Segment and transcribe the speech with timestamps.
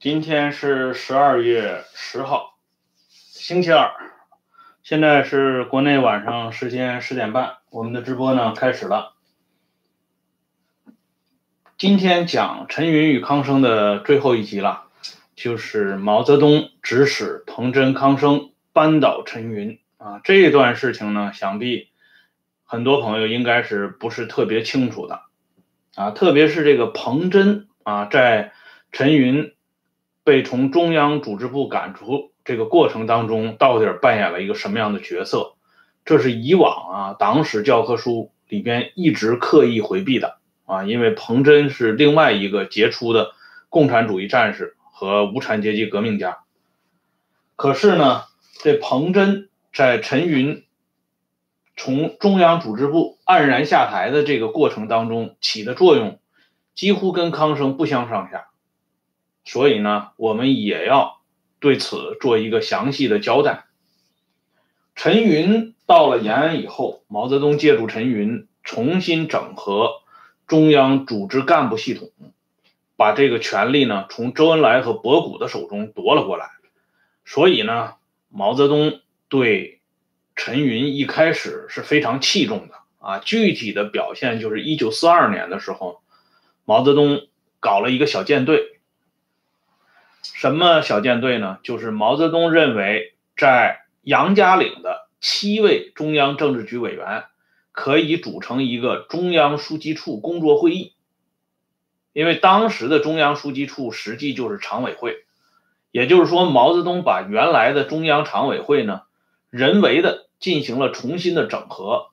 [0.00, 2.56] 今天是十二月十号，
[3.08, 3.90] 星期二，
[4.84, 9.16] 现在是国内晚上时间十点半，我们的直播呢开始了。
[11.76, 14.84] 今天讲陈云与康生的最后一集了，
[15.34, 20.20] 就是毛泽东指使彭真、康生扳倒陈云啊。
[20.22, 21.88] 这一段事情呢，想必
[22.62, 25.22] 很多朋友应该是不是特别清楚的
[25.96, 28.52] 啊，特别是这个彭真啊，在
[28.92, 29.52] 陈云。
[30.28, 35.54] 被从中央组织部赶出这个过程当中，到底扮演了一个什么样的角色？
[36.04, 43.30] 这是以往啊党史教科书里边一直刻意回避的啊，因为彭真是另外一个杰出的
[43.70, 46.40] 共产主义战士和无产阶级革命家。
[47.56, 48.24] 可是呢，
[48.62, 50.66] 这彭真在陈云
[51.74, 56.20] 从中央组织部黯然下台的这个过程当中起的作用，
[56.74, 58.48] 几乎跟康生不相上下。
[59.48, 61.22] 所以呢，我们也要
[61.58, 63.64] 对此做一个详细的交代。
[64.94, 70.02] 陈云到了延安以后，毛泽东借助陈云重新整合
[70.46, 72.10] 中央组织干部系统，
[72.98, 76.50] 把这个权力呢从周恩来和博古的手中夺了过来。
[77.24, 77.94] 所以呢，
[78.28, 79.80] 毛泽东对
[80.36, 83.18] 陈云一开始是非常器重的啊。
[83.20, 86.02] 具体的表现就是一九四二年的时候，
[86.66, 87.22] 毛泽东
[87.60, 88.74] 搞了一个小舰队。
[90.34, 91.58] 什么小舰队呢？
[91.62, 97.24] 就是毛泽东认为，在杨家岭的七位中央政治局委员
[97.72, 100.94] 可以组成一个中央书记处工作会议。
[102.12, 105.24] 因为当时的中央书记处实际就是常委会，
[105.90, 109.02] 也就是说，毛泽东把原来的中央常委会呢，
[109.50, 112.08] 人为的进行了重新的整合。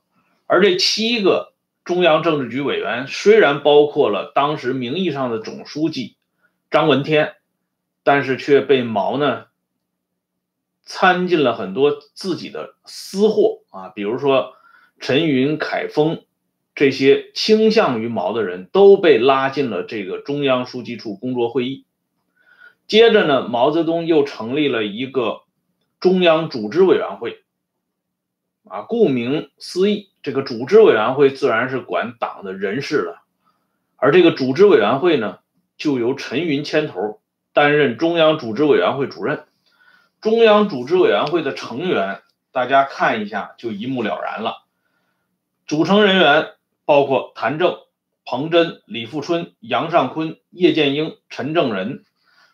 [0.48, 1.54] 而这七个
[1.84, 6.18] 中央政治局委员虽然包括了当时名义上的总书记
[6.70, 7.34] 张闻天。
[8.06, 9.48] 但是却被毛呢
[10.86, 14.54] 掺进了很多自己的私货啊，比如说
[15.00, 16.24] 陈云、凯丰
[16.76, 21.88] 这些倾向于毛的人都被拉进了这个中央书记处工作会议。
[22.86, 25.42] 接着呢，毛泽东又成立了一个
[26.00, 27.44] 中央组织委员会
[28.66, 33.18] 啊，顾名思义，这个组织委员会自然是管党的人事的，
[33.96, 35.40] 而这个组织委员会呢，
[35.76, 37.20] 就由陈云牵头。
[37.56, 39.46] 担任中央组织委员会主任，
[40.20, 42.22] 中央组织委员会的成员，
[42.52, 44.66] 大家看一下就一目了然了。
[45.66, 46.50] 组成人员
[46.84, 47.78] 包括谭政、
[48.26, 52.04] 彭真、李富春、杨尚昆、叶剑英、陈正仁，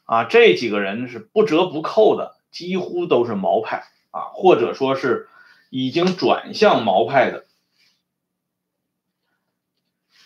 [0.06, 5.28] 啊，这几个人是不折不扣的，几乎都是毛派啊，或者说是
[5.72, 7.46] 已经转向毛派的。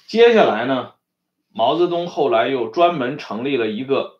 [0.06, 0.96] 接下来呢，
[1.54, 4.15] 毛泽东后来又专门成立了一个。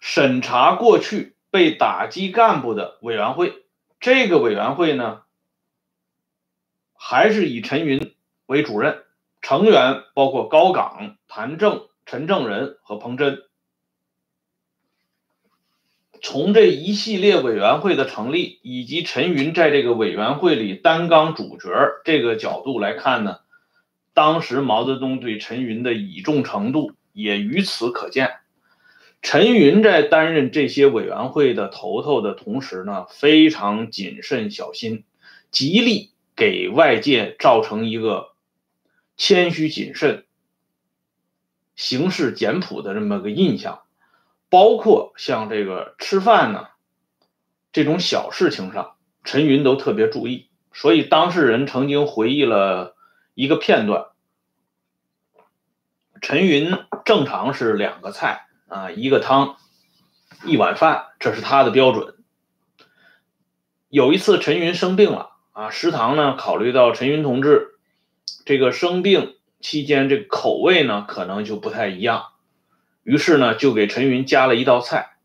[0.00, 3.64] 审查过去被打击干部的委员会，
[4.00, 5.22] 这个委员会呢，
[6.94, 8.14] 还是以陈云
[8.46, 9.04] 为主任，
[9.42, 13.42] 成员包括高岗、谭政、陈正仁和彭真。
[16.22, 21.68] 从这一系列委员会的成立，以及陈云在这个委员会里担纲主角
[22.04, 23.40] 这个角度来看呢，
[24.12, 28.39] 当时毛泽东对陈云的倚重程度也于此可见。
[29.22, 35.04] 陈云在担任这些委员会的头头的同时呢，非常谨慎小心，
[35.50, 38.32] 极力给外界造成一个
[39.16, 40.24] 谦虚谨慎、
[41.76, 43.82] 行事简朴的这么个印象。
[44.48, 46.68] 包括像这个吃饭呢，
[47.72, 50.48] 这种小事情上，陈云都特别注意。
[50.72, 52.96] 所以当事人曾经回忆了
[53.34, 54.06] 一个片段：
[56.20, 58.46] 陈云正常是两个菜。
[58.70, 59.56] 啊，一个汤，
[60.44, 62.14] 一碗饭，这是他的标准。
[63.88, 67.80] 有一次陈云生病了啊，食堂呢考虑到陈云同志
[68.44, 72.26] 这个生病期间这口味呢可能就不太一样，
[73.02, 75.16] 于是呢就给陈云加了一道菜。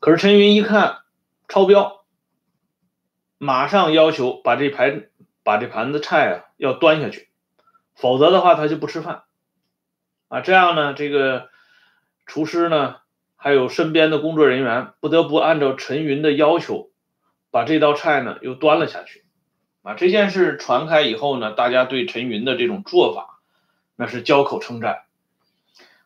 [0.00, 1.02] 可是陈云一看
[1.46, 2.04] 超标，
[3.38, 5.08] 马上要求把这盘
[5.44, 7.28] 把这盘子菜啊要端下去，
[7.94, 9.22] 否则的话他就不吃饭。
[10.26, 11.53] 啊，这样呢这个。
[12.26, 12.96] 厨师呢，
[13.36, 16.90] 还有身边的工作人员不得不按照陈云的要求，
[17.50, 19.24] 把这道菜呢又端了下去。
[19.82, 23.40] 啊，这件事传开以后呢，大家对陈云的这种做法，
[23.96, 25.02] 那是交口称赞。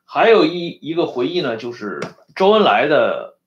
[0.04, 2.00] 还有一一个回忆呢，就是
[2.34, 3.38] 周恩来的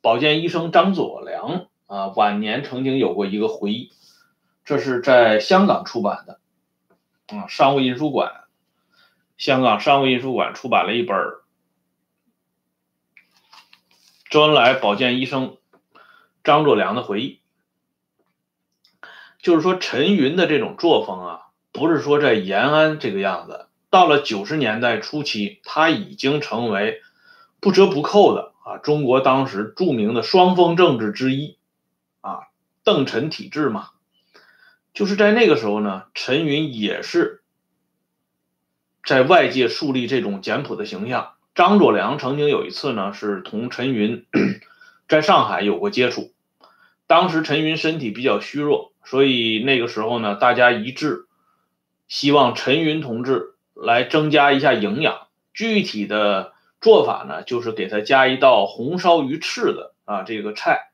[0.00, 3.90] 保健医生张佐良啊，晚年曾经有过一个回忆，
[4.64, 6.38] 这是在香港出版的，
[7.36, 8.44] 啊，商务印书馆，
[9.36, 11.16] 香港商务印书馆出版了一本。
[14.30, 15.56] 周恩来保健医生
[16.44, 17.40] 张作良的回忆，
[19.42, 21.40] 就是说陈云的这种作风啊，
[21.72, 27.02] 不是说在延安这个样子，到了九十年代初期，他已经成为
[27.58, 31.56] 不折不扣的啊中国当时著名的双峰政治之一
[32.20, 32.42] 啊
[32.84, 33.88] 邓陈体制嘛，
[34.94, 37.42] 就是在那个时候呢，陈云也是
[39.04, 41.32] 在外界树立这种简朴的形象。
[41.54, 44.24] 张作良曾经有一次呢，是同陈云
[45.08, 46.32] 在上海有过接触。
[47.06, 51.26] 当时陈云身体比较虚弱，所以那个时候呢，大家一致
[52.06, 55.26] 希望陈云同志来增加一下营养。
[55.52, 60.92] 具体的做法呢，就是给他加一道红烧鱼翅的啊这个菜。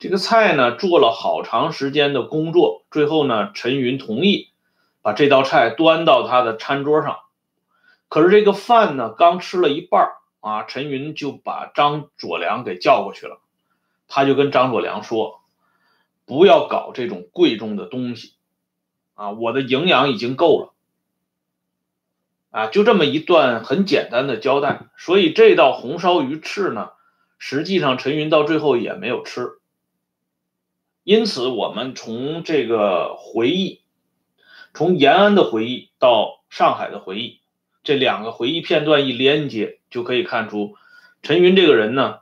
[0.00, 4.50] 这个菜呢，做了好长时间的工作，最后呢，陈云同意
[5.02, 7.18] 把这道菜端到他的餐桌上。
[8.08, 13.40] 可是这个饭呢，刚吃了一半啊，陈云就把张佐良给叫过去了。
[14.06, 15.40] 他就跟张佐良说
[16.26, 18.34] ：“不要搞这种贵重的东西，
[19.14, 20.74] 啊，我的营养已经够了。”
[22.52, 24.82] 啊，就这么一段很简单的交代。
[24.96, 26.90] 所以这道红烧鱼翅呢，
[27.36, 29.58] 实际上陈云到最后也没有吃。
[31.02, 33.82] 因此，我们从这个回忆，
[34.72, 37.40] 从延安的回忆到上海的回忆。
[37.84, 40.74] 这两个回忆片段一连接，就可以看出，
[41.22, 42.20] 陈云这个人呢，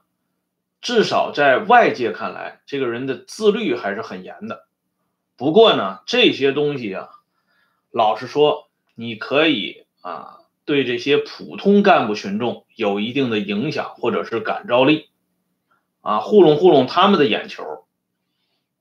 [0.80, 4.66] 至少在外界看来，这个人的自律还是很严的。
[5.36, 7.08] 不过呢，这些东西啊，
[7.92, 15.10] 老实说，你可以啊，对这些普通干部群众有一定的影响或者是感召力，
[16.00, 17.64] 啊，糊弄糊弄他们的眼球。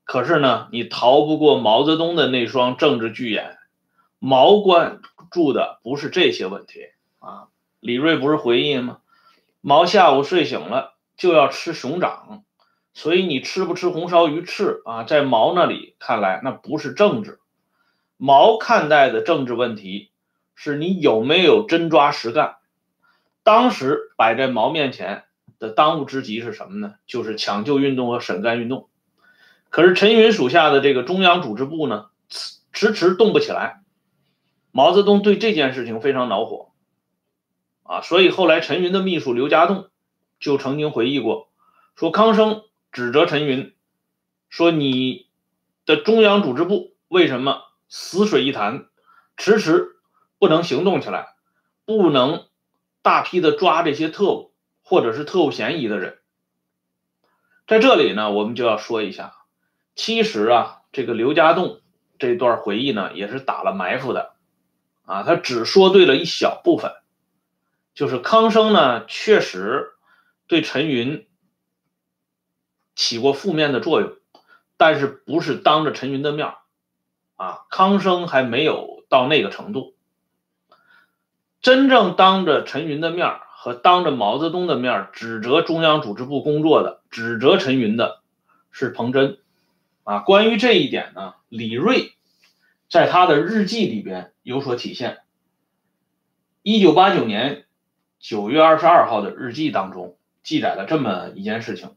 [0.04, 3.56] 可是呢，你逃不过毛泽东的那双政治巨眼，
[4.18, 5.00] 毛关。
[5.32, 6.86] 住的不是这些问题
[7.18, 7.48] 啊！
[7.80, 8.98] 李锐不是回忆吗？
[9.60, 12.44] 毛下午睡醒了就要吃熊掌，
[12.94, 15.04] 所以你吃不吃红烧鱼翅啊？
[15.04, 17.40] 在毛那里看来，那不是政治。
[18.16, 20.10] 毛看待的政治问题
[20.54, 22.56] 是你有没有真抓实干。
[23.42, 25.24] 当时摆在毛面前
[25.58, 26.94] 的当务之急是什么呢？
[27.06, 28.88] 就是抢救运动和审干运动。
[29.70, 32.06] 可是陈云属下的这个中央组织部呢，
[32.72, 33.81] 迟迟动不起来。
[34.74, 36.72] 毛泽东对这件事情非常恼火，
[37.82, 39.90] 啊，所以后来陈云的秘书刘家栋
[40.40, 41.50] 就曾经回忆过，
[41.94, 43.74] 说康生指责陈云，
[44.48, 45.28] 说你
[45.84, 48.86] 的中央组织部为什么死水一潭，
[49.36, 49.96] 迟迟
[50.38, 51.34] 不能行动起来，
[51.84, 52.46] 不能
[53.02, 54.52] 大批的抓这些特务
[54.82, 56.18] 或者是特务嫌疑的人。
[57.66, 59.34] 在这里呢，我们就要说一下，
[59.94, 61.82] 其实啊，这个刘家栋
[62.18, 64.32] 这段回忆呢，也是打了埋伏的。
[65.04, 66.92] 啊，他只说对了一小部分，
[67.94, 69.92] 就是康生呢确实
[70.46, 71.26] 对陈云
[72.94, 74.12] 起过负面的作用，
[74.76, 76.54] 但是不是当着陈云的面
[77.36, 79.94] 啊，康生还没有到那个程度。
[81.60, 88.20] 真正当着陈云的面和当着毛泽东的面指责中央组织部工作的、指责陈云的
[88.70, 89.38] 是彭真。
[90.04, 92.14] 啊，关于这一点呢，李锐。
[92.92, 95.20] 在他的日记里边有所体现。
[96.60, 97.64] 一九八九年
[98.18, 101.96] 九月二十二号的日记当中记载了这么一件事情：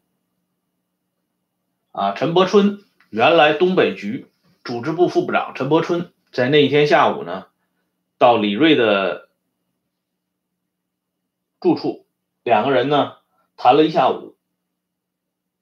[1.92, 4.28] 啊，陈伯春原来东北局
[4.64, 7.48] 组织部副部长陈伯春在那一天下午呢，
[8.18, 9.28] 到李锐的
[11.60, 12.06] 住处，
[12.42, 13.18] 两个人呢
[13.58, 14.38] 谈了一下午，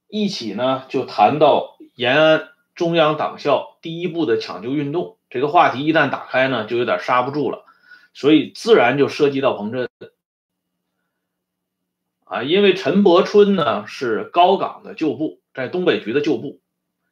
[0.08, 5.18] 一起呢就谈到延安中央党校第一部的抢救运动。
[5.34, 7.66] 这个话题一旦打开呢，就有点刹不住了，
[8.14, 9.90] 所以自然就涉及到彭真
[12.26, 16.60] 啊，因为陈伯春呢是高岗的旧部，在东北局的旧部，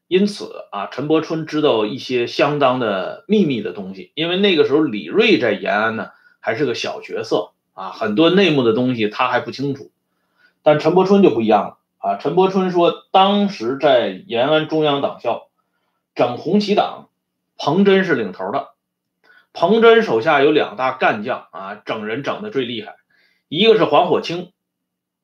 [0.07, 4.11] 因此啊，陈伯春知道一些相当的秘密的东西。
[4.13, 6.09] 因为那个时候李瑞在延安呢
[6.39, 9.89] 还是个小角色啊，很多内幕的东西他还不清楚，
[10.61, 12.17] 但陈伯春就不一样了啊。
[12.17, 15.49] 陈伯春说，当时在延安中央党校
[16.13, 17.07] 整红旗党。
[17.63, 18.69] 彭真是领头的，
[19.53, 22.95] 彭真手下有两大干将啊，整人整的最厉害。
[23.49, 24.51] 一个是黄火清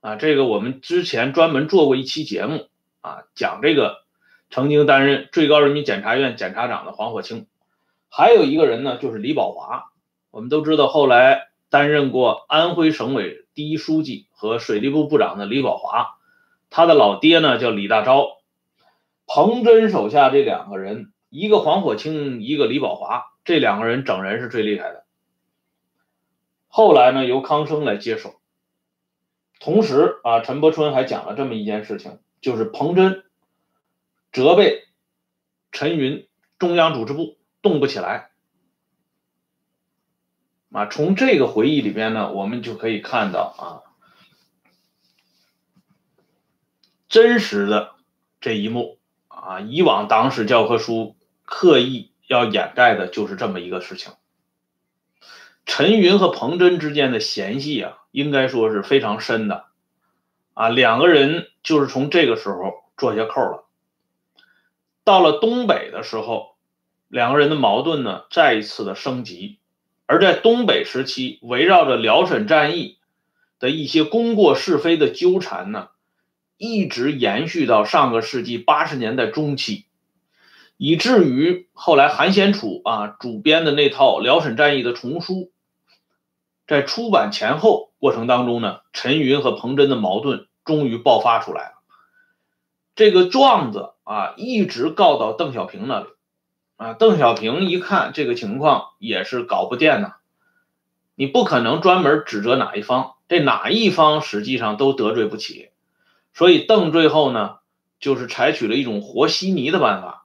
[0.02, 2.68] 啊，这个我们之前专门做过一期节目
[3.02, 4.04] 啊，讲这个
[4.52, 7.48] 曾经担任最高人民检察院检察长的黄火清。
[8.08, 9.86] 还有一个人呢，就是李宝华。
[10.30, 16.20] 我们都知道，后来担任过安徽省委第一书记和水利部部长的李宝华，
[16.70, 18.28] 他的老爹呢叫李大钊。
[19.26, 21.12] 彭真手下这两个人。
[21.38, 25.06] 一个黄火清，一个李宝华，这两个人整人是最厉害的。
[26.68, 28.42] 后来呢，由康生来接手。
[29.60, 33.24] 同时啊，陈伯春还讲了这么一件事情，就是彭真
[34.32, 34.88] 责备
[35.72, 36.28] 陈云
[36.58, 38.32] 中央组织部动不起来。
[40.72, 43.86] 啊，从这个回忆里边呢，我们就可以看到啊，
[47.08, 47.94] 真实的
[48.42, 51.16] 这一幕啊，以往党史教科书
[51.48, 54.12] 刻意要掩盖的就是这么一个事情。
[55.66, 59.66] 陈云和彭真之间的嫌隙啊，应该说是非常深的，
[60.54, 63.64] 啊，两个人就是从这个时候做下扣了。
[65.04, 66.56] 到了东北的时候，
[67.08, 69.58] 两个人的矛盾呢，再一次的升级。
[70.06, 72.98] 而在东北时期，围绕着辽沈战役
[73.60, 75.90] 的一些功过是非的纠缠呢，
[76.58, 79.87] 一直延续到上个世纪八十年代中期。
[80.78, 85.52] 以至于后来韩先楚啊主编的那套辽沈战役的丛书，
[86.68, 91.74] 在出版前后过程当中呢，陈云和彭真的矛盾终于爆发出来了。
[92.96, 96.08] 这个状子啊一直告到邓小平那里，
[96.76, 100.16] 啊，邓小平一看这个情况也是搞不定呐，
[101.16, 105.70] 你不可能专门指责哪一方，这哪一方实际上都得罪不起，
[106.34, 107.58] 所以邓最后呢
[108.00, 110.17] 就是采取了一种和稀泥的办法。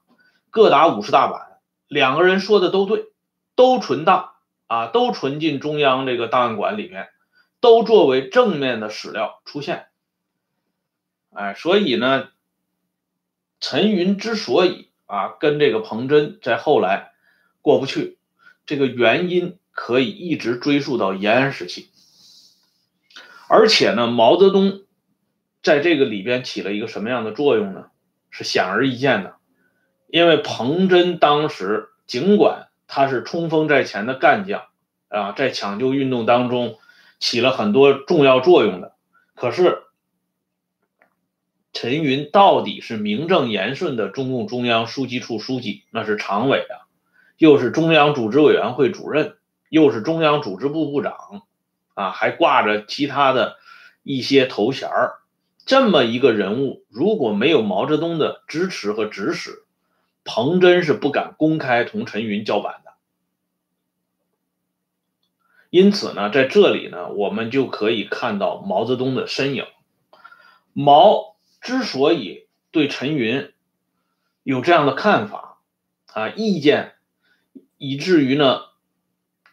[0.53, 3.07] 各打五十大板，两个人说的都对，
[3.55, 4.35] 都存档
[4.67, 7.09] 啊，都存进中央这个档案馆里面，
[7.59, 9.87] 都作为正面的史料出现。
[11.33, 12.29] 哎，所以呢，
[13.61, 17.13] 陈云之所以啊跟这个彭真在后来
[17.63, 18.19] 过不去，
[18.67, 21.89] 这个原因可以一直追溯到延安时期，
[23.49, 24.83] 而且呢，毛泽东
[25.63, 27.87] 在这个里边起了一个什么样的作用呢？
[28.31, 29.37] 是显而易见的。
[30.13, 34.65] 因为彭真当时尽管他是冲锋在前的干将
[35.09, 36.79] 啊，在抢救运动当中
[37.19, 38.93] 起了很多重要作用的，
[39.35, 39.85] 可是
[41.73, 46.85] 陈云到底是名正言顺的中共中央书记处书记，那是常委啊，
[47.39, 49.37] 又是中央组织委员会主任，
[49.71, 51.45] 又是中央组织部部长，
[51.95, 53.57] 啊，还挂着其他的
[54.03, 55.15] 一些头衔儿，
[55.65, 59.65] 这么一个人物，如果没有毛泽东的支持和指使，
[60.25, 62.93] 彭真是不敢公开同陈云叫板的，
[65.69, 69.67] 因此呢，在这里呢，我们就可以看到毛泽东的身影。
[70.73, 73.53] 毛之所以对陈云
[74.45, 75.59] 有这样的看法
[76.13, 76.93] 啊意见，
[77.77, 78.61] 以至于呢，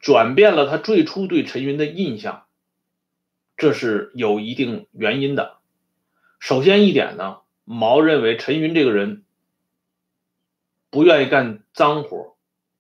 [0.02, 2.46] 转变了他最初对陈云的印象，
[3.58, 5.58] 这是有一定原因的。
[6.40, 9.24] 首先一点呢，毛认为陈云这个人。
[10.90, 12.36] 不愿意干脏活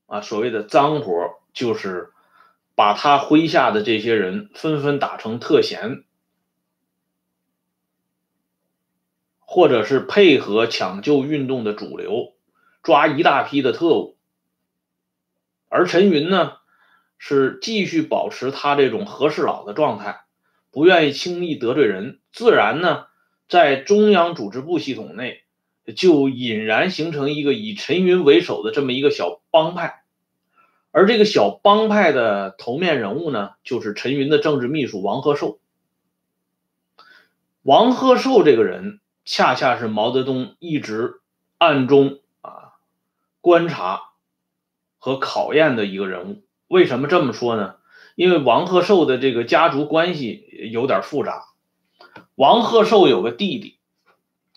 [0.07, 2.11] 啊，所谓的脏活就是
[2.75, 6.03] 把他麾下的这些人纷纷打成特闲，
[9.39, 12.33] 或者是配合抢救运动的主流，
[12.81, 14.17] 抓一大批的特务。
[15.67, 16.53] 而陈云呢，
[17.19, 20.21] 是继续保持他这种和事佬的状态，
[20.71, 23.05] 不愿意轻易得罪人，自然呢，
[23.47, 25.43] 在中央组织部系统内。
[25.96, 30.03] 就引然形成一个以陈云为首的这么一个小帮派，
[30.91, 35.60] 而这个小帮派的头面人物呢，就是陈云的政治秘书王鹤寿。
[37.62, 41.22] 王鹤寿这个人，恰恰是毛泽东一直
[41.58, 42.74] 暗中啊
[43.41, 44.01] 观察
[44.98, 46.43] 和考验的一个人物。
[46.67, 47.75] 为什么这么说呢？
[48.15, 51.46] 因为王鹤寿的这个家族关系有点复杂。
[52.36, 53.78] 王鹤寿有个弟弟。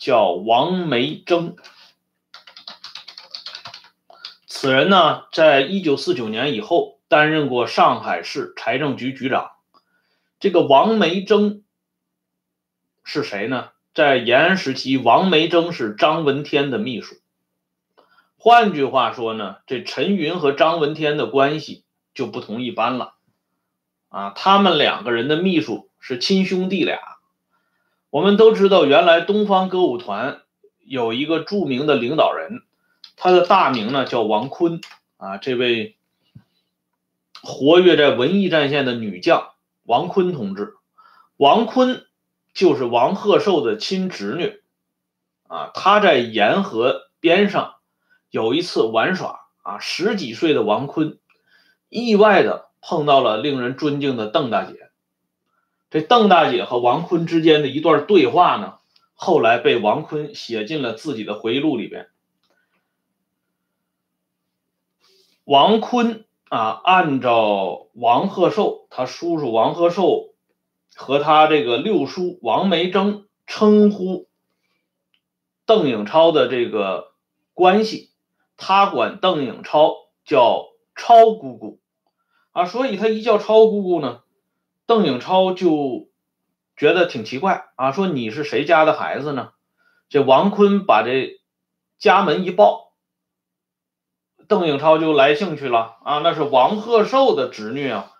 [0.02, 1.54] 叫王梅征，
[4.46, 9.52] 此人呢，在一九四九年以后担任过上海市财政局局长。
[10.40, 11.62] 这个王梅征
[13.04, 13.68] 是谁呢？
[13.94, 17.14] 在延安时期，王梅征是张闻天的秘书。
[18.36, 23.14] 换句话说呢，这陈云和张闻天的关系就不同一般了。
[24.08, 26.98] 啊，他们两个人的秘书是亲兄弟俩。
[28.12, 30.42] 我们都知道，原来东方歌舞团
[30.84, 32.60] 有一个著名的领导人，
[33.16, 34.82] 他的大名呢叫王坤
[35.16, 35.38] 啊。
[35.38, 35.96] 这位
[37.42, 39.52] 活跃在文艺战线的女将
[39.84, 40.74] 王坤同志，
[41.38, 42.04] 王坤
[42.52, 44.60] 就是王鹤寿的亲侄女
[45.48, 45.70] 啊。
[45.72, 47.76] 他在沿河边上
[48.28, 51.18] 有一次玩耍啊，十几岁的王坤
[51.88, 54.81] 意外的碰到了令人尊敬的邓大姐。
[55.92, 58.78] 这邓大姐和王坤之间的一段对话呢，
[59.12, 62.08] 后来被王坤写进了自己的回忆录里边。
[65.44, 70.32] 王坤啊，按照王鹤寿他叔叔王鹤寿
[70.94, 74.28] 和他这个六叔王梅征称呼
[75.66, 77.12] 邓颖超的这个
[77.52, 78.12] 关系，
[78.56, 79.94] 他管邓颖超
[80.24, 81.80] 叫超姑姑
[82.52, 84.21] 啊，所以他一叫超姑姑呢，
[84.92, 86.10] 邓颖超就
[86.76, 89.52] 觉得挺奇怪啊，说你是谁家的孩子呢？
[90.10, 91.40] 这王坤把这
[91.98, 92.92] 家门一报，
[94.48, 98.12] 邓颖超就来兴趣了啊，那是王鹤寿的侄女啊，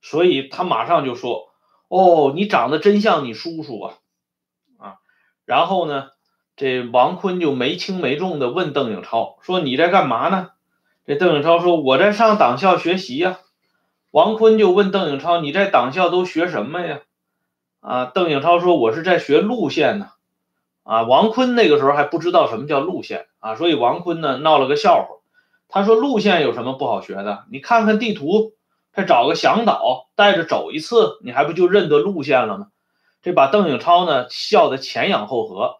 [0.00, 1.50] 所以他马上就说。
[1.88, 3.94] 哦，你长得真像你叔叔啊，
[4.78, 4.96] 啊，
[5.44, 6.08] 然后呢，
[6.56, 10.48] 这王坤就没轻没重的问邓颖超说：“你在干嘛呢？”
[11.04, 13.38] 这邓颖超说：“我在上党校学习呀。”
[14.16, 17.00] 王坤就问邓颖超：“你在党校都学什么呀？”
[17.84, 20.08] 啊，邓颖超说：“我是在学路线呢。”
[20.84, 25.16] 啊，王坤那个时候还不知道什么叫路线啊，所以王坤呢闹了个笑话，
[25.68, 27.44] 他说：“路线有什么不好学的？
[27.52, 28.54] 你看看地图。”
[28.94, 32.68] 再找个向导带着走一次，你还不就认得路线了吗？
[33.20, 35.74] 这把邓颖超呢笑得前仰后合。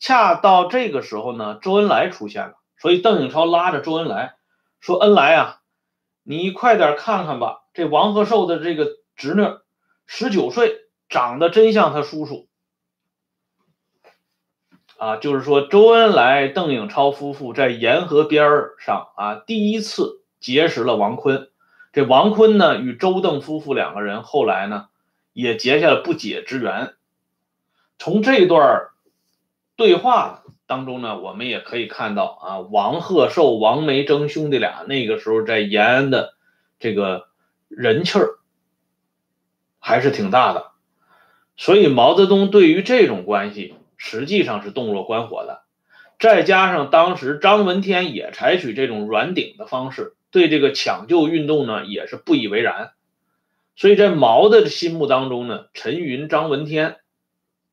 [0.00, 4.36] 恰到这个时候呢，周恩来出现了，所以邓颖超拉着周恩来
[4.80, 5.58] 说：“恩来啊，
[6.22, 9.42] 你快点看看吧，这王鹤寿的这个侄女，
[10.06, 12.48] 十九岁，长得真像他叔叔。”
[14.98, 18.48] 啊，就是说周恩来、邓颖超夫妇在沿河边
[18.78, 21.50] 上啊，第一次结识了王坤。
[21.92, 24.88] 这王坤呢，与周邓夫妇两个人后来呢，
[25.32, 26.94] 也结下了不解之缘。
[27.98, 28.90] 从这段
[29.74, 36.34] 对话当中呢，我们也可以看到啊，王鹤寿、王梅征兄弟俩那个时候在延安的
[36.78, 37.26] 这个
[37.76, 38.38] 人气儿
[39.78, 40.72] 还是挺大的。
[41.56, 45.62] 所以毛泽东对于这种关系实际上是洞若观火的。
[46.18, 50.14] 再加上当时张闻天也采取这种软顶的方式。
[50.30, 52.92] 对这个抢救运动呢，也是不以为然，
[53.76, 57.00] 所以在毛的心目当中呢，陈云、张闻天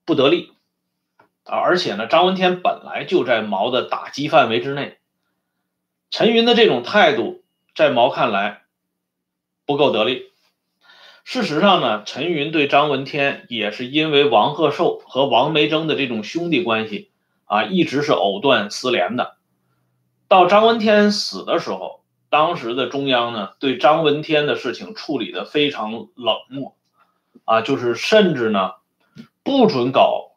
[0.03, 0.51] 不得力
[1.45, 4.97] 啊，而且呢，张闻天本来就在毛的打击范围之内，
[6.11, 8.63] 陈云的这种态度在毛看来
[9.69, 10.31] 不够得力。
[11.23, 17.11] 事实上呢，陈云对张闻天也是因为王鹤寿和王梅征的这种兄弟关系
[17.45, 19.37] 啊，一直是藕断丝连的。
[20.27, 21.99] 到张闻天死的时候。
[22.31, 26.75] 当时的中央呢，对张闻天的事情处理的非常冷漠，
[27.43, 28.73] 啊，就是甚至呢，
[29.41, 30.33] 不准搞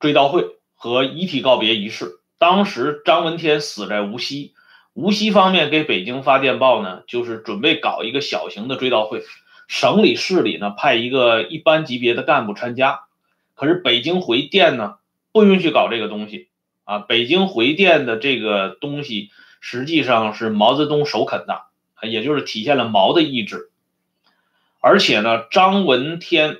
[0.00, 2.18] 追悼会和遗体告别仪式。
[2.38, 4.54] 当时张闻天死在无锡，
[4.94, 9.22] 无锡方面给北京发电报呢，就是准备搞一个小型的追悼会，
[9.68, 13.04] 省里市里呢派一个一般级别的干部参加。
[13.54, 14.96] 可是北京回电呢，
[15.32, 16.48] 不允许搞这个东西，
[16.84, 19.30] 啊，北京回电的这个东西。
[19.66, 21.62] 实际上是毛泽东首肯的，
[22.06, 23.70] 也就是体现了毛的意志。
[24.78, 26.58] 而且呢，张闻天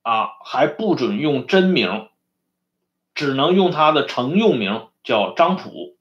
[0.00, 2.08] 啊还不准用真名，
[3.14, 5.97] 只能用他的承用名，叫张普。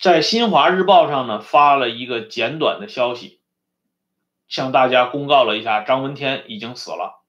[0.00, 3.40] 在新华日报上呢发了一个简短的消息，
[4.46, 7.24] 向大家公告了一下张闻天已经死了。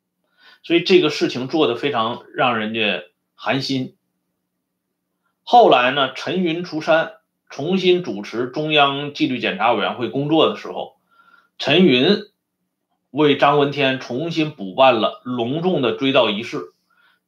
[0.62, 3.96] 所以这个事情做的非常让人家寒心。
[5.44, 7.14] 后来呢，陈云出山，
[7.50, 10.98] 重新主持中央纪律检查委员会工作的时候，
[11.58, 12.26] 陈云
[13.10, 16.74] 为张闻天重新补办了隆重的追悼仪式。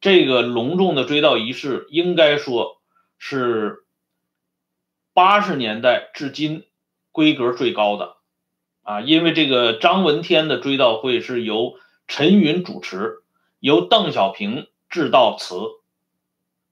[0.00, 2.80] 这个隆重的追悼仪式，应该说
[3.18, 3.81] 是
[5.12, 6.64] 八十年代至今
[7.10, 8.16] 规格最高的。
[8.82, 11.74] 啊，因为这个张闻天的追悼会是由
[12.08, 13.22] 陈云主持，
[13.60, 15.56] 由邓小平致悼词，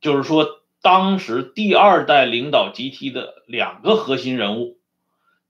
[0.01, 0.59] 就是说。
[0.83, 4.79] 当时第二代领导集体的两个核心人物，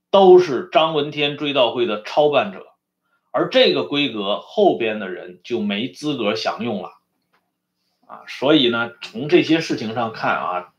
[0.09, 2.65] 都是张闻天追悼会的操办者，
[3.31, 6.89] 而这个规格后边的人就没资格享用了，
[8.05, 10.73] 啊，所以呢，从这些事情上看啊，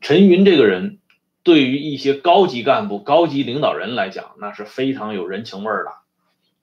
[0.00, 1.00] 陈云这个人
[1.46, 5.92] 对于一些高级干部、高级领导人来讲，那是非常有人情味儿的，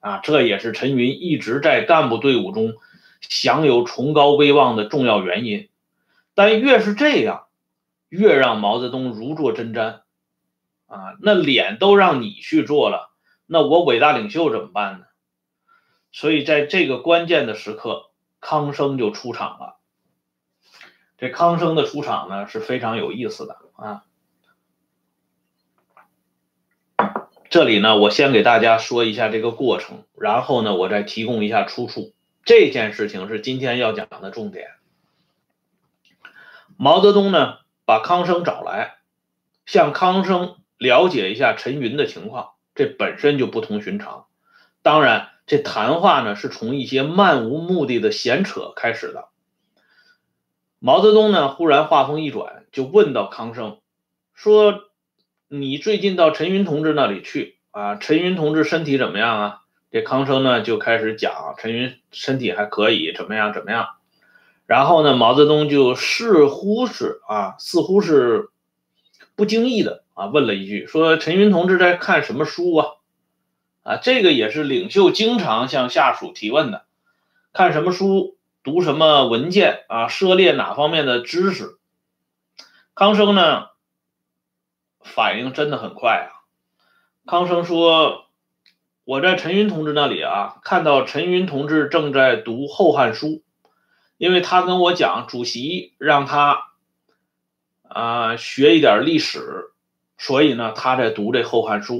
[0.00, 2.74] 啊，这也是陈云一直在干部队伍中
[3.22, 5.70] 享有崇高威望的重要原因。
[6.34, 7.46] 但越是这样，
[8.10, 10.00] 越让毛泽东如坐针毡，
[10.86, 13.10] 啊，那脸都让你去做了，
[13.46, 15.06] 那我伟大领袖怎么办呢？
[16.12, 19.78] 所以在这个关键的时刻，康生就出场了。
[21.16, 24.04] 这康生的出场呢是非常有意思的啊。
[27.54, 32.12] 这里呢，我先给大家说一下这个过程，然后呢，我再提供一下出处。
[32.44, 34.70] 这件事情是今天要讲的重点。
[36.76, 38.96] 毛泽东呢，把康生找来，
[39.66, 44.26] 向康生了解一下陈云的情况，这本身就不同寻常。
[44.82, 49.28] 当然，这谈话呢是从一些漫无目的的闲扯开始的。
[50.80, 53.78] 毛泽东呢忽然话锋一转，就问到康生，
[54.34, 54.80] 说
[55.60, 57.94] ：“你最近到陈云同志那里去啊？
[57.94, 59.60] 陈云同志身体怎么样啊？”
[59.92, 63.90] 这康生呢就开始讲陈云身体还可以，怎么样怎么样。
[64.66, 68.48] 然后呢，毛泽东就似乎是啊，似乎是
[69.36, 72.86] 不经意的啊问了一句，说：“陈云同志在看什么书啊？”
[73.84, 76.86] 啊，这个也是领袖经常向下属提问的，
[77.52, 81.78] 看什么书，读什么文件啊，涉猎哪方面的知识？
[82.96, 83.66] 康生呢，
[85.04, 86.42] 反应真的很快啊。
[87.24, 88.26] 康生说
[89.04, 93.26] ：“我在陈云同志那里啊，看到陈云同志正在读《后汉书》，
[94.16, 96.64] 因为他跟我讲，主席让他
[97.88, 99.70] 啊学一点历史，
[100.18, 101.94] 所以呢，他在读这《后汉书》。”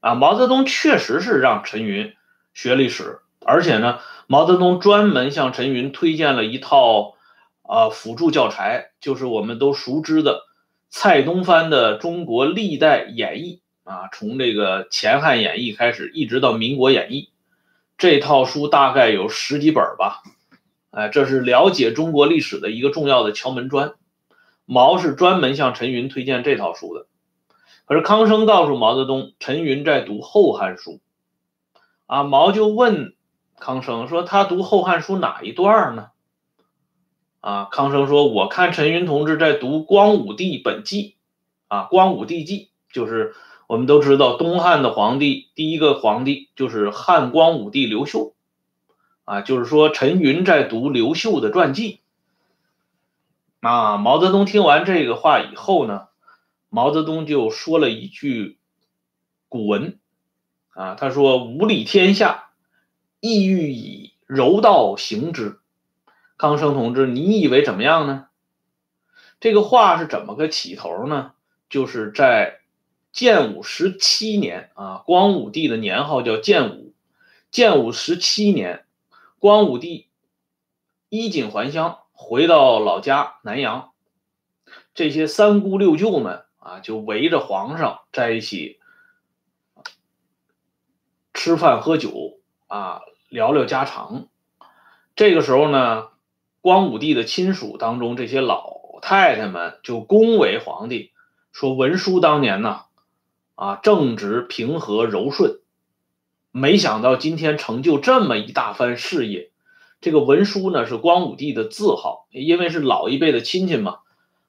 [0.00, 2.14] 啊，毛泽东确实是让陈云
[2.54, 7.16] 学历史，而且呢，毛泽东专门向陈云推荐了一套
[7.62, 10.44] 啊辅助教材，就是我们都熟知的
[10.90, 17.30] 蔡东藩的《中国历代演义》啊，从这个前汉演义开始，一直到民国演义，
[17.96, 20.22] 这套书大概有十几本吧，
[20.90, 23.94] 哎，这是了解中国历史的一个重要的敲门砖。
[24.66, 27.06] 毛是专门向陈云推荐这套书的。
[27.86, 30.92] 可是康生告诉毛泽东，陈云在读《后汉书》，
[32.06, 33.14] 啊，毛就问
[33.58, 36.08] 康生说：“他读《后汉书》哪一段呢？”
[37.40, 41.02] 啊，康生说：“我看陈云同志在读《光武帝本纪》，
[41.68, 43.34] 啊，《光武帝纪》就是
[43.66, 48.34] 我们都知道东汉的皇帝，第一个皇帝就是汉光武帝刘秀，
[49.24, 52.00] 啊，就是说陈云在读刘秀的传记。”
[53.60, 56.08] 啊，毛泽东听完这个话以后呢？
[56.68, 58.58] 毛泽东就说了一句
[59.48, 59.98] 古文，
[60.74, 62.50] 啊，他说：“无理天下，
[63.20, 65.59] 意欲以柔道行之。”
[66.40, 68.28] 康生同志，你以为怎么样呢？
[69.40, 71.34] 这个话是怎么个起头呢？
[71.68, 72.60] 就是在
[73.12, 76.94] 建武十七年啊，光武帝的年号叫建武，
[77.50, 78.86] 建武十七年，
[79.38, 80.08] 光武帝
[81.10, 83.90] 衣锦还乡，回到老家南阳，
[84.94, 86.46] 这些三姑六舅们。
[86.56, 88.80] 啊，就围着皇上在一起
[91.34, 94.28] 吃饭喝酒啊，聊聊家常。
[95.16, 96.09] 这个时候呢，
[96.62, 101.12] 光武帝的亲属当中，这些老太太们就恭维皇帝，
[101.52, 102.82] 说文殊当年呢，
[103.54, 105.60] 啊正直平和柔顺，
[106.50, 109.50] 没想到今天成就这么一大番事业。
[110.02, 113.98] 这个文殊呢，是光武帝的字号，因为是老一辈的亲戚嘛。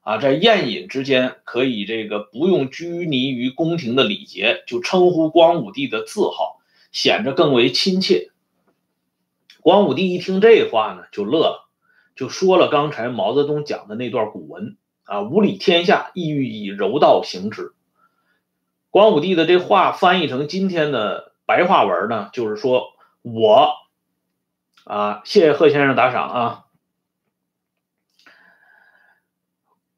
[0.01, 6.59] 啊，在宴饮之间可以这个不用拘泥于宫廷的礼节，就称呼光武帝的字号，
[6.91, 8.31] 显得更为亲切。
[9.61, 11.69] 光武帝一听这话呢，就乐了，
[12.15, 17.73] 就说了刚才毛泽东讲的那段古文啊：“无理天下，意欲以柔道行之。”
[18.91, 23.73] 光武帝的这话翻译成今天的白话文呢，就是说我
[24.83, 26.65] 啊，谢谢贺先生打赏啊。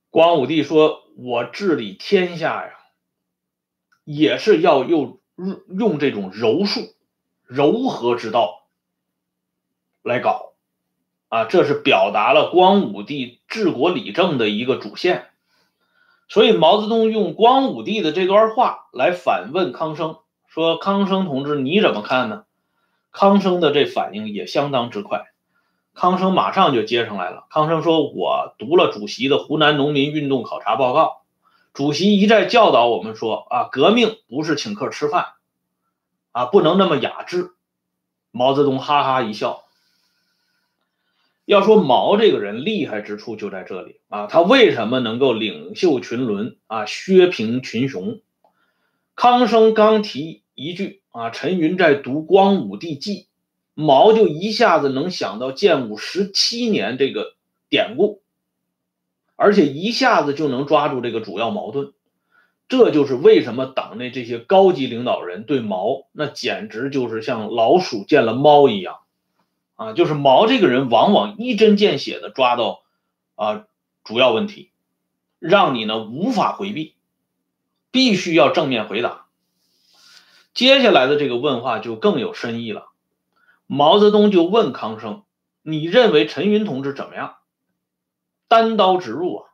[0.09, 2.73] 光武帝说：“我治理天下呀，
[4.03, 5.19] 也是要用
[5.67, 6.81] 用这种柔术、
[7.45, 8.67] 柔和之道
[10.03, 10.52] 来搞
[11.33, 15.29] 啊，这是表达了光武帝治国理政的一个主线。
[16.29, 20.17] 所以毛泽东用光武帝的这段话来反问康生，
[20.47, 22.43] 说：‘康生同志，你怎么看呢？’
[23.11, 25.25] 康生的这反应也相当之快。”
[25.95, 27.47] 康生马上就接上来了。
[27.49, 31.23] 康生说：“我读了主席的湖南农民运动考察报告，
[31.73, 35.29] 主席一再教导我们说啊，革命不是请客吃饭，
[36.31, 37.53] 啊，不能那么雅致。”
[38.29, 39.62] 毛泽东哈哈一笑。
[41.45, 48.21] 要说毛这个人厉害之处就在这里啊，他为什么能够领袖群伦啊，削平群雄？
[49.15, 53.13] 康生刚提一句啊，陈云在读《光武帝纪》。
[53.75, 57.33] 毛就一下子能想到建武十七年这个
[57.69, 58.21] 典故，
[59.35, 61.91] 而且一下子就能抓住这个主要矛盾，
[62.69, 68.97] 这就是为什么党内这些高级领导人对毛那简直就是像老鼠见了猫一样，
[69.83, 72.83] 啊，就是毛这个人往往一针见血的抓到
[73.35, 73.65] 啊
[74.03, 74.71] 主要问题，
[75.39, 76.95] 让你呢无法回避，
[77.91, 79.25] 必须要正面回答。
[80.53, 82.89] 接下来的这个问话就更有深意了。
[83.65, 85.23] 毛泽东就问康生
[85.63, 87.37] ：“你认为陈云同志怎么样？”
[88.47, 89.49] 单刀直入啊！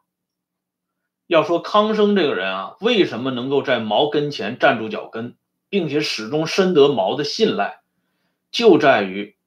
[1.26, 5.36] 要说康生这个人啊，为什么能够在毛跟前站住脚跟，
[5.70, 7.80] 并且始终深得毛的信赖？
[8.52, 9.38] 就在于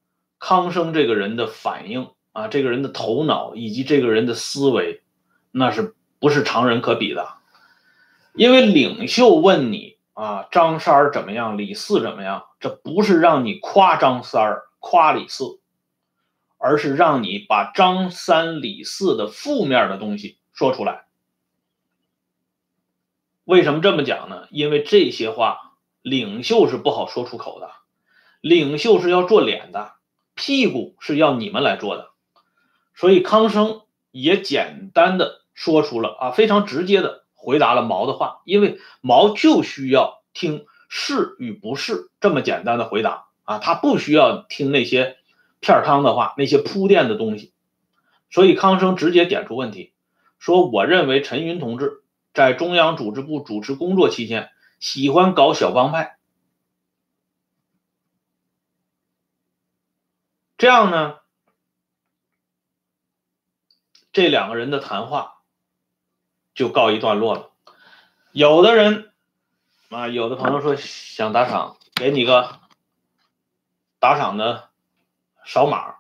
[0.45, 5.01] 康生这个人的反应啊，这个人的头脑以及这个人的思维，
[5.53, 7.29] 那是不是常人可比的？
[8.35, 15.61] 因为领袖问你啊，张三儿怎么样，李四怎么样，这不是让你夸张三儿、夸李四，
[16.59, 21.05] 而是让你把张三李四的负面的东西说出来。
[23.45, 24.49] 为什么这么讲呢？
[24.51, 27.71] 因为这些话，领袖是不好说出口的，
[28.41, 29.93] 领袖是要做脸的，
[30.35, 32.11] 屁股是要你们来做的。
[32.95, 45.17] 所以康生也简单的说出了啊，非常直接的回答了毛的话，因为毛就需要听是与不是这么简单的回答啊，他不需要听那些
[45.61, 47.53] 片汤的话，那些铺垫的东西。
[48.31, 49.93] 所以康生直接点出问题，
[50.39, 51.99] 说我认为陈云同志。
[52.35, 54.49] 在中央组织部主持工作期间，
[54.81, 56.17] 喜欢搞小帮派，
[60.63, 61.17] 这样呢，
[64.13, 65.41] 这两个人的谈话
[66.55, 67.51] 就告一段落了。
[68.31, 69.11] 有的人
[69.89, 72.61] 啊，有的朋友说想打赏，给你个
[73.99, 74.69] 打赏的
[75.45, 75.97] 扫码，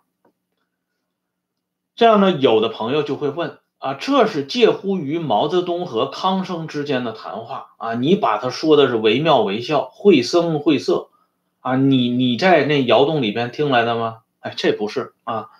[1.96, 3.58] 这样呢，有的朋友就会问。
[3.78, 7.94] 啊，这是介乎于毛泽东和康生之间的谈话啊！
[7.94, 11.10] 你把他说的是惟妙惟肖、绘声绘色
[11.58, 11.74] 啊！
[11.74, 14.21] 你你在那窑洞里边听来的吗？
[14.42, 15.50] 哎，这不是啊，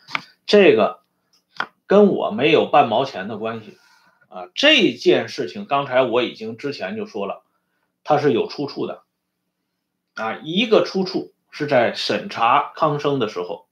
[0.45, 1.03] 这个
[1.87, 3.79] 跟我没有半毛钱的关系
[4.29, 4.49] 啊！
[4.55, 7.45] 这件事情刚才我已经之前就说了，
[8.03, 9.05] 它是有出处的
[10.15, 10.37] 啊！
[10.43, 13.69] 一个出处是在审查康生的时候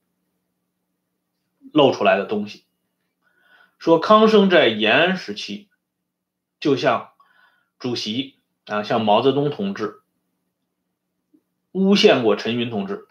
[1.73, 2.65] 露出来的东西。
[3.77, 5.67] 说康生在延安时期，
[6.59, 7.09] 就像
[7.79, 10.01] 主席啊，像毛泽东同志
[11.73, 13.07] 诬陷过陈云同志，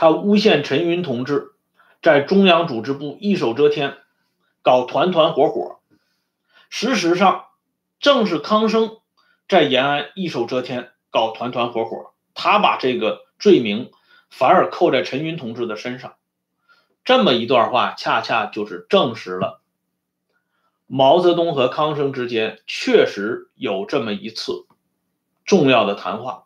[0.00, 1.52] 他诬陷陈云同志
[2.00, 3.98] 在中央组织部一手遮天，
[4.62, 5.80] 搞团团伙伙。
[6.70, 7.48] 事实上，
[7.98, 8.96] 正是康生
[9.46, 13.90] 在延安一手遮天，搞团团伙伙，他把这个罪名
[14.30, 16.14] 反而扣在陈云同志的身上。
[17.04, 19.60] 这么一段话，恰恰就是证实了
[20.86, 24.64] 毛泽东和康生之间确实有这么一次
[25.44, 26.44] 重要的谈话，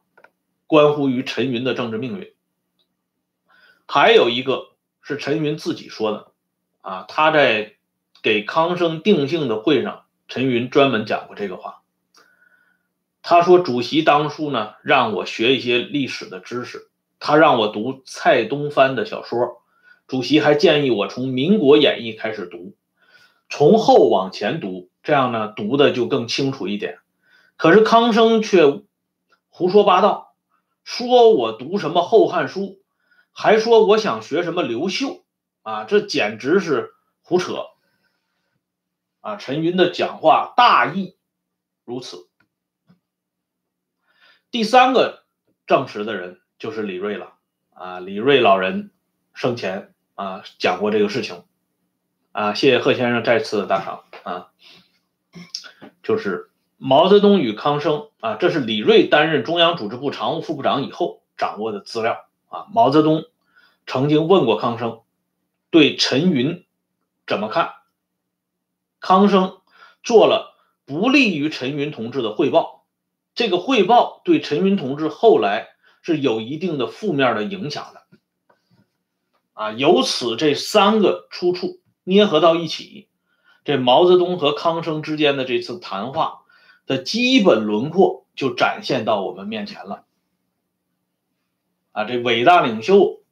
[0.67, 2.34] 关乎于陈云的政治命运。
[3.87, 4.69] 还有一个
[5.03, 6.33] 是陈云自己说的，
[6.81, 7.75] 啊，他在
[8.23, 11.83] 给康生定性的会上，陈云专门讲过这个话。
[13.23, 19.63] 他说：“主席当初呢，让我学一些历史的知识，他让我读蔡东藩的小说。”
[20.07, 22.75] 主席还建议我从《民国演义》开始读，
[23.49, 26.99] 从后往前读，这样呢读的就更清楚一点。
[27.57, 28.83] 可是康生却
[29.49, 30.35] 胡说八道，
[30.85, 32.61] 说我读什么《后汉书》，
[33.35, 35.25] 还说我想学什么刘秀，
[35.63, 37.67] 啊，这简直是胡扯！
[39.21, 41.19] 啊，陈云的讲话大意
[41.85, 42.31] 如此。
[44.51, 45.25] 第三个
[45.67, 47.35] 证实的人就是李瑞了，
[47.75, 48.91] 啊，李瑞老人
[49.35, 49.91] 生前。
[50.17, 51.43] 啊，讲过这个事情，
[52.31, 54.53] 啊，谢谢贺先生再次的打赏啊，
[56.05, 62.24] 就是毛泽东与康生啊，这是李瑞担任中央组织部常务副部长以后掌握的资料
[62.55, 62.67] 啊。
[62.73, 63.25] 毛泽东
[63.87, 65.01] 曾经问过康生，
[65.71, 66.65] 对陈云
[67.27, 67.75] 怎么看？
[69.01, 69.59] 康生
[70.03, 72.85] 做了不利于陈云同志的汇报，
[73.35, 75.69] 这个汇报对陈云同志后来
[76.01, 78.03] 是有一定的负面的影响的。
[79.53, 83.09] 啊，由此这三个出处捏合到一起，
[83.65, 86.41] 这毛泽东和康生之间的这次谈话
[86.87, 90.05] 的基本轮廓就展现到我们面前了。
[91.95, 93.23] 啊，这伟大领袖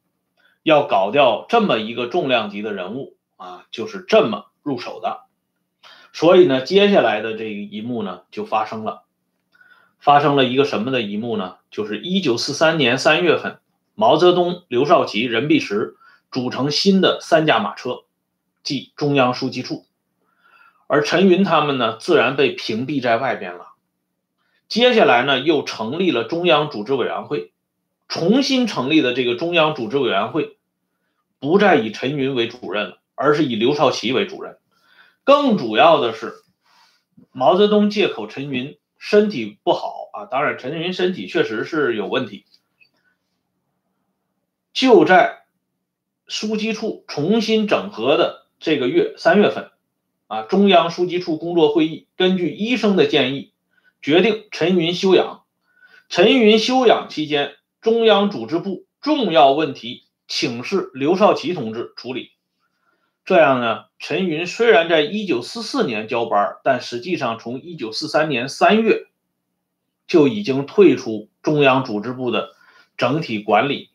[0.63, 5.25] 要搞掉这么一个重量级的人物啊，就是这么入手的。
[6.11, 9.03] 所以呢，接下来的这一幕呢，就发生了，
[9.99, 11.57] 发生了一个什么的一幕呢？
[11.69, 13.59] 就是一九四三年三月份，
[13.93, 15.95] 毛泽东、刘少奇、任弼时。
[16.31, 18.05] 组成新的三驾马车，
[18.63, 19.85] 即中央书记处，
[20.87, 23.73] 而陈云他们呢，自然被屏蔽在外边了。
[24.67, 27.52] 接下来呢，又成立了中央组织委员会，
[28.13, 30.55] 重新成立的这个中央组织委员会，
[31.39, 34.59] 不再以陈云为主任了，而是以刘少奇为主任。
[35.23, 36.35] 更主要的是，
[37.31, 42.45] 毛泽东借口陈云身体不好啊，当然陈云身体确实是有问题，
[44.73, 45.39] 就在。
[46.25, 49.71] 书记处重新整合的这个月三月份，
[50.27, 53.51] 啊，中央书记处工作会议根据医生的建议，
[54.01, 55.43] 决定陈云休养。
[56.07, 62.31] 陈云休养期间，中央组织部重要问题请示刘少奇同志处理。
[63.25, 69.07] 这样呢，陈云虽然在一九四四年交班，但实际上从一九四三年三月
[70.07, 72.55] 就已经退出中央组织部的
[72.95, 73.89] 整体管理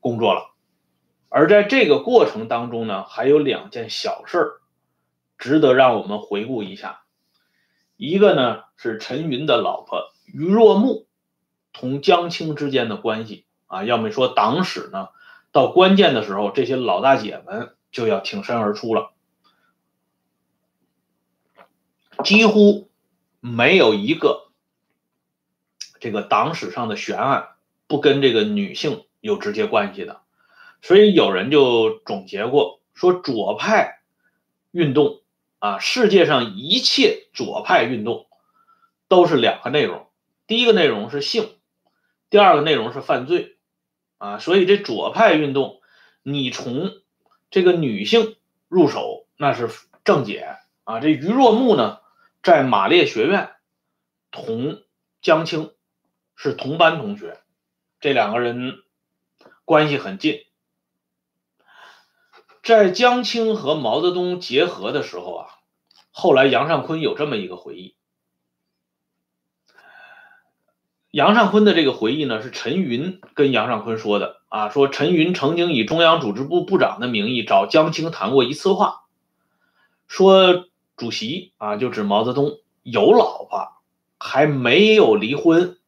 [0.00, 0.54] 工作了。
[1.28, 4.52] 而在这个过程当中呢，还有两件小事
[5.36, 7.02] 值得让我们回顾一下。
[7.98, 11.06] 一个呢是陈云的老婆于若木
[11.74, 15.10] 同江青之间的关系啊，要么说党史呢，
[15.52, 17.74] 到关键的时候，这些老大姐们。
[17.94, 19.12] 就要挺身而出了，
[22.24, 22.90] 几乎
[23.38, 24.50] 没有一个
[26.00, 27.50] 这个党史上的悬案
[27.86, 30.22] 不跟这个女性有直接关系的，
[30.82, 34.00] 所以有人就总结过说，左派
[34.72, 35.22] 运动
[35.60, 38.26] 啊，世界上一切左派运动
[39.06, 40.08] 都是两个内容，
[40.48, 41.48] 第一个内容是性，
[42.34, 43.58] 第二个内容是犯罪
[44.18, 45.80] 啊，所以这左派运动，
[46.24, 46.90] 你从
[47.48, 48.34] 这个女性
[48.66, 49.70] 入手那是
[50.02, 50.98] 正解啊！
[50.98, 52.00] 这于若木呢，
[52.42, 53.54] 在马列学院
[54.32, 54.82] 同
[55.22, 55.72] 江青
[56.34, 57.38] 是同班同学，
[58.00, 58.82] 这两个人
[59.64, 60.40] 关系很近。
[62.64, 65.46] 在江青和毛泽东结合的时候啊，
[66.10, 67.94] 后来杨尚昆有这么一个回忆。
[71.14, 79.04] 杨尚昆的这个回忆呢，是陈云跟杨尚昆说的啊，说陈云曾经以中央组织部部长的名义找江青谈过一次话，
[80.08, 80.64] 说
[80.96, 83.74] 主席啊，就指毛泽东有老婆，
[84.18, 85.78] 还没有离婚，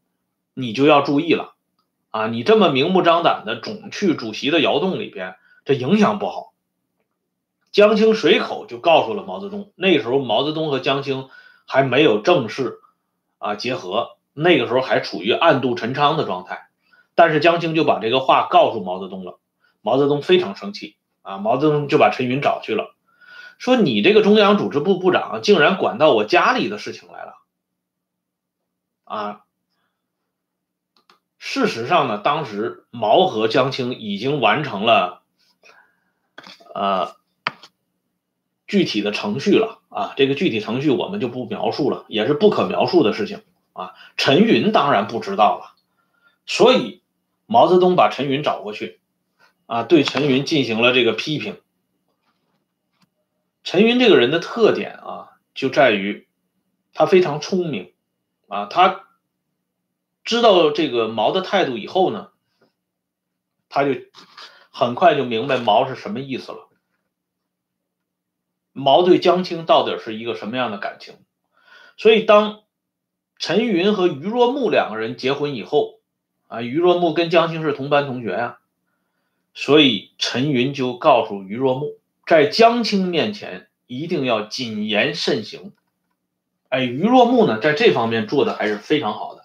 [0.54, 1.54] 你就要注意了
[2.12, 5.34] 啊，你这么明目张胆的总去主席的窑洞里边，
[5.64, 6.52] 这影响不好。
[7.72, 11.28] 江青随口就告诉了毛泽东，那时候毛泽东和江青
[11.66, 12.78] 还没有正式
[13.38, 14.10] 啊结合。
[14.38, 16.68] 那个时候还处于暗度陈仓的状态，
[17.14, 19.40] 但是江青就把这个话告诉毛泽东了，
[19.80, 22.94] 毛泽东非常生气啊，毛泽东就把陈云找去了，
[23.56, 27.32] 说你这个中央组织部部长竟然管到我家里的事情来了，
[29.04, 29.40] 啊，
[31.38, 35.22] 事实上呢，当时毛和江青已经完成了，
[36.74, 37.16] 呃，
[38.66, 43.42] 具体的程序了啊，这个具体程序我们就不描述了，也是不可描述的事情。
[43.76, 45.76] 啊，陈云当然不知道了，
[46.46, 47.02] 所以
[47.44, 49.00] 毛泽东把陈云找过去，
[49.66, 51.60] 啊，对陈云进行了这个批评。
[53.64, 56.26] 陈云这个人的特点啊，就在于
[56.94, 57.92] 他非常聪明，
[58.48, 59.04] 啊，他
[60.24, 62.30] 知道这个毛的态度以后呢，
[63.68, 63.90] 他就
[64.70, 66.70] 很快就明白毛是什么意思了。
[68.72, 71.18] 毛对江青到底是一个什么样的感情？
[71.98, 72.62] 所以当。
[73.38, 76.00] 陈云和于若木两个人结婚以后，
[76.48, 78.58] 啊，于若木跟江青是同班同学呀，
[79.52, 85.72] 所以陈云就告诉于若木，在江青面前一定要谨言慎行。
[86.68, 89.44] 哎，于若木呢，在这方面做的还是非常好的，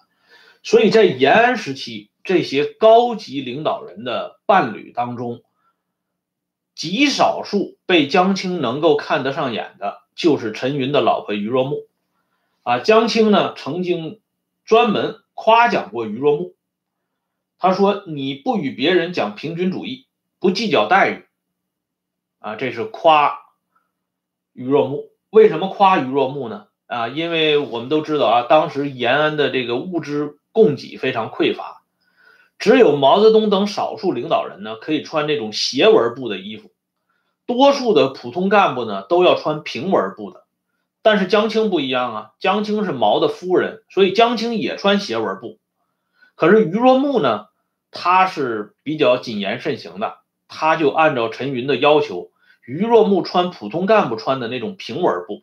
[0.62, 5.42] 所以在延安时期，这些高级领导人的伴侣当中，
[6.74, 11.86] 极少数被江青能够看得上眼的，就是陈云的老婆于若木。
[12.62, 14.20] 啊，江青呢曾经
[14.64, 16.54] 专门夸奖过于若木，
[17.58, 20.06] 他说：“你不与别人讲平均主义，
[20.38, 21.24] 不计较待遇。”
[22.38, 23.38] 啊，这是夸
[24.52, 25.10] 于若木。
[25.30, 26.66] 为什么夸于若木呢？
[26.86, 31.82] 啊，因为我们都知道啊，当时延安的这个物资供给非常匮乏，
[32.58, 36.70] 只有毛泽东等少数领导人呢可以穿这种斜纹布的衣服，
[37.46, 40.41] 多数的普通干部呢都要穿平纹布的。
[41.04, 45.58] 但是江青不一样啊，江青是毛的夫人，所以江青也穿斜纹布。
[46.36, 47.46] 可是于若木呢，
[47.90, 52.30] 他是比较谨言慎行的，他就按照陈云的要求，
[52.64, 55.42] 于若木穿普通干部穿的那种平纹布。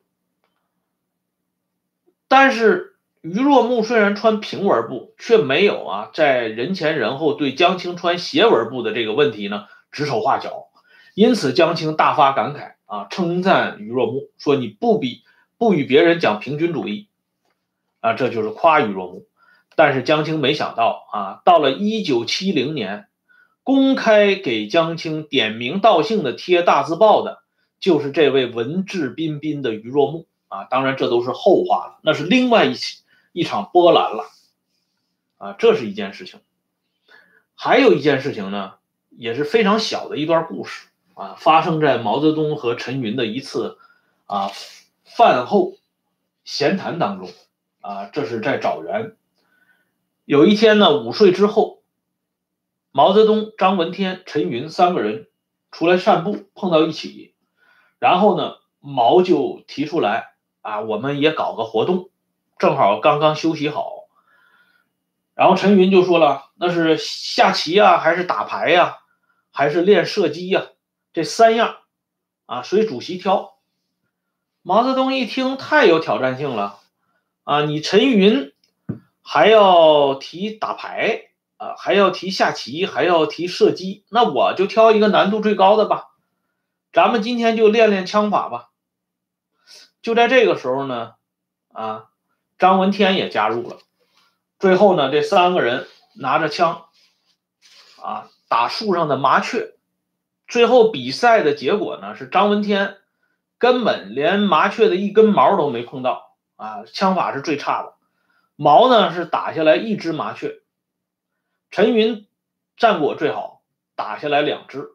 [2.29, 10.69] 但是于若木虽然穿平纹布，却没有啊在人前人后对江青穿斜纹布的这个问题呢指手画脚。
[11.15, 15.23] 因此江青大发感慨啊，称赞于若木说：“你不比。”
[15.59, 17.09] 不与别人讲平均主义，
[17.99, 19.27] 啊，这就是夸于若木。
[19.75, 23.09] 但是江青没想到啊，到了一九七零年，
[23.63, 27.43] 公开给江青点名道姓的贴大字报的，
[27.81, 30.63] 就是这位文质彬彬的于若木啊。
[30.63, 32.99] 当然，这都是后话了，那是另外一起
[33.33, 34.23] 一场波澜了，
[35.37, 36.39] 啊，这是一件事情。
[37.53, 38.75] 还有一件事情呢，
[39.09, 43.77] 也是非常小的一段故事啊，发生在毛泽东和陈云的一次
[44.25, 44.51] 啊。
[45.09, 45.73] 饭后
[46.43, 47.29] 闲谈当中，
[47.81, 49.17] 啊，这是在找人。
[50.23, 51.81] 有一天呢，午睡之后，
[52.91, 55.27] 毛泽东、张闻天、陈云三个人
[55.71, 57.33] 出来散步，碰到一起，
[57.97, 62.11] 然后呢，毛就提出来啊，我们也搞个活动，
[62.59, 64.07] 正好刚刚休息好。
[65.33, 68.99] 然后陈云就说了，那是下棋呀，还是打牌呀，
[69.51, 70.67] 还是练射击呀？
[71.11, 71.77] 这三样
[72.45, 73.58] 啊，随主席挑。
[74.61, 76.79] 毛泽东一听，太有挑战性了
[77.43, 77.61] 啊！
[77.61, 78.53] 你陈云
[79.21, 86.09] 还要提打牌啊，还要提下棋，还要提射击，那我就挑一个难度最高的吧。
[86.91, 88.69] 咱们今天就练练枪法吧。
[90.01, 91.13] 就在这个时候呢，
[91.71, 92.05] 啊，
[92.57, 93.77] 张闻天也加入了。
[94.59, 96.85] 最后呢，这三个人拿着枪，
[98.01, 99.75] 啊，打树上的麻雀。
[100.47, 102.97] 最后比赛的结果呢，是张闻天
[103.59, 107.93] 根本连麻雀的一根毛都没碰到，啊，枪法是最差的。
[108.55, 110.61] 毛呢是打下来一只麻雀，
[111.69, 112.25] 陈云
[112.77, 113.61] 战果最好，
[113.95, 114.89] 打下来两只。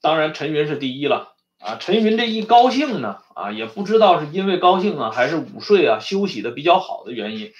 [0.00, 1.30] 当然，陈云是第一了。
[1.60, 7.52] 啊，陈云这一高兴呢，啊，也不知道是因为高兴啊，还是午睡啊，休息的比较好的原因。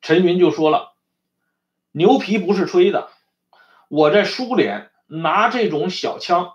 [0.00, 0.94] 陈云就说了
[1.92, 3.10] ：“牛皮不是吹的，
[3.88, 6.54] 我在苏联拿这种小枪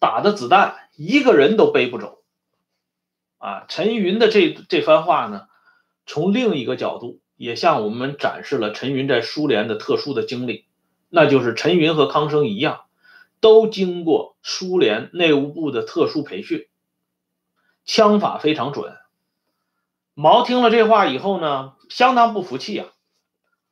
[0.00, 2.18] 打的子弹，一个人都背不走。”
[3.38, 5.46] 啊，陈云的这这番话呢，
[6.04, 10.66] 从另一个角度也向我们展示了陈云在苏联的特殊的经历，
[11.08, 12.82] 那就是陈云和康生一样。
[13.40, 16.68] 都经过苏联内务部的特殊培训，
[17.86, 18.94] 枪法非常准。
[20.12, 22.88] 毛听了这话以后呢，相当不服气啊！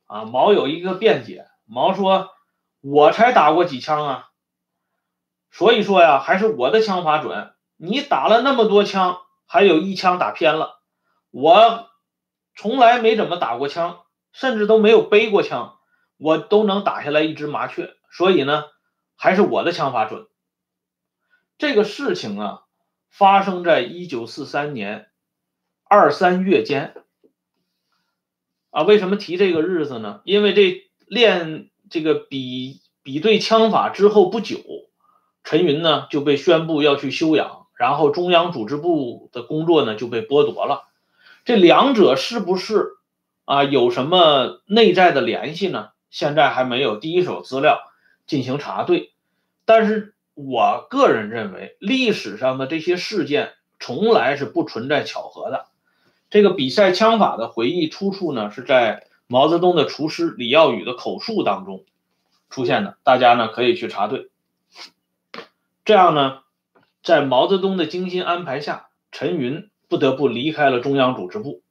[0.06, 2.30] 啊，毛有一个辩解，毛说
[2.80, 4.30] ：“我才打过几枪啊，
[5.50, 7.52] 所以说呀，还是我的枪法准。
[7.76, 10.80] 你打了那么多枪，还有一枪打偏了，
[11.30, 11.88] 我
[12.54, 14.00] 从来没怎么打过枪，
[14.32, 15.78] 甚至都没有背过枪，
[16.16, 17.94] 我都能打下来一只麻雀。
[18.10, 18.64] 所以呢。”
[19.20, 20.28] 还是我的枪法准。
[21.58, 22.62] 这个事情啊，
[23.10, 25.10] 发生在一九四三年
[25.82, 26.94] 二三月间。
[28.70, 30.20] 啊，为什么提这个日子呢？
[30.22, 34.58] 因为这练这个比比对枪法之后不久，
[35.48, 40.84] 陈云呢就被宣布要去休养，然后中央组织部的工作呢就被剥夺了。
[41.46, 42.98] 这两者是不是
[43.46, 45.88] 啊有什么内在的联系呢？
[46.10, 47.80] 现在还没有第一手资料。
[48.26, 49.12] 进行查对，
[49.64, 55.64] 但是我个人认为，历史上的这些事件从来是不存在巧合的。
[56.28, 61.86] 这个比赛枪法的回忆出处呢，是在毛泽东的厨师李耀宇的口述当中
[62.50, 62.98] 出现的。
[63.02, 64.28] 大家呢可以去查对。
[65.88, 66.40] 这样呢，
[67.02, 71.62] 在毛泽东的精心安排下，陈云不得不离开了中央组织部。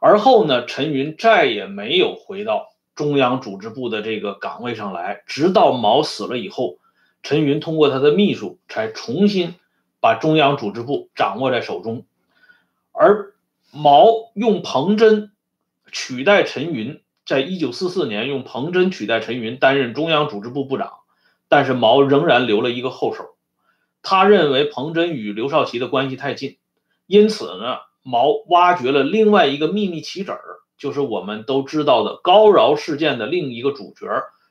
[0.00, 2.68] 而后呢，陈云再也没有回到。
[2.94, 6.78] 中央组织部的这个岗位上来，直到毛死了以后，
[7.24, 9.56] 陈云通过他的秘书才重新
[9.98, 12.06] 把中央组织部掌握在手中。
[12.92, 13.34] 而
[13.72, 15.32] 毛用彭真
[15.90, 21.00] 取代陈云，在一九四四年用彭真取代陈云担任中央组织部部长，
[21.54, 23.36] 但是毛仍然留了一个后手，
[24.02, 26.58] 他认为彭真与刘少奇的关系太近，
[27.06, 30.40] 因此呢，毛挖掘了另外一个秘密棋子儿。
[30.76, 34.08] 就是我们都知道的高饶事件的另一个主角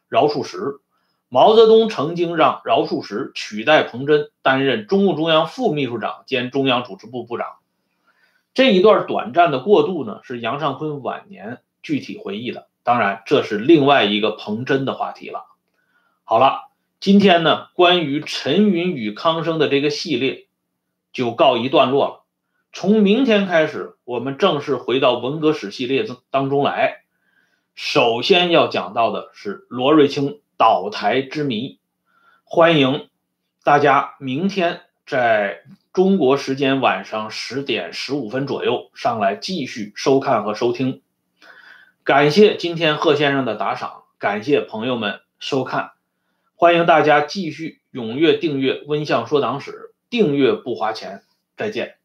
[0.07, 0.79] 饶漱石。
[1.27, 7.47] 毛泽东曾经让饶漱石取代彭真担任中共中央副秘书长兼中央组织部部长。
[8.53, 12.69] 这一段短暂的过渡呢，是杨尚昆晚年具体回忆的。
[12.81, 15.43] 当然，这是另外一个彭真的话题了。
[16.23, 16.69] 好了，
[17.03, 20.47] 今天呢，关于陈云与康生的这个系列
[21.11, 22.23] 就告一段落了。
[22.71, 27.01] 从明天开始，我们正式回到文革史系列当中来。
[27.75, 31.77] 首先要讲到的是罗瑞卿倒台之谜。
[32.45, 33.09] 欢迎
[33.65, 41.01] 大家明天在中国时间晚上十点十五分左右上来继续收看和收听。
[42.05, 45.91] 感谢今天贺先生的打赏，感谢朋友们收看。
[46.63, 49.71] 欢迎大家继续踊跃订阅《温相说党史》，
[50.09, 51.21] 订阅不花钱。
[51.57, 51.95] 再见。